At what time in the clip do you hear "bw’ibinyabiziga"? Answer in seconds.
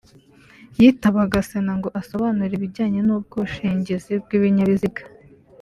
4.23-5.01